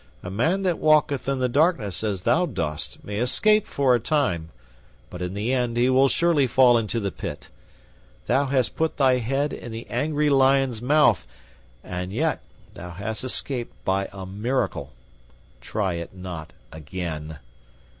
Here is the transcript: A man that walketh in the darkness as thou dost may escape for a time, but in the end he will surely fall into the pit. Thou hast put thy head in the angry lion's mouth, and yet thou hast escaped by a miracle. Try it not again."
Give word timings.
A 0.23 0.31
man 0.31 0.63
that 0.63 0.79
walketh 0.79 1.29
in 1.29 1.37
the 1.37 1.47
darkness 1.47 2.03
as 2.03 2.23
thou 2.23 2.47
dost 2.47 3.03
may 3.05 3.17
escape 3.19 3.67
for 3.67 3.93
a 3.93 3.99
time, 3.99 4.49
but 5.11 5.21
in 5.21 5.35
the 5.35 5.53
end 5.53 5.77
he 5.77 5.91
will 5.91 6.09
surely 6.09 6.47
fall 6.47 6.75
into 6.75 6.99
the 6.99 7.11
pit. 7.11 7.49
Thou 8.25 8.47
hast 8.47 8.75
put 8.75 8.97
thy 8.97 9.19
head 9.19 9.53
in 9.53 9.71
the 9.71 9.85
angry 9.91 10.31
lion's 10.31 10.81
mouth, 10.81 11.27
and 11.83 12.11
yet 12.11 12.41
thou 12.73 12.89
hast 12.89 13.23
escaped 13.23 13.75
by 13.85 14.09
a 14.11 14.25
miracle. 14.25 14.91
Try 15.61 15.93
it 15.93 16.15
not 16.15 16.51
again." 16.71 17.37